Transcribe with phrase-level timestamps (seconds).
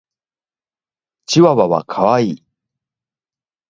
[1.27, 2.43] チワワは可愛い。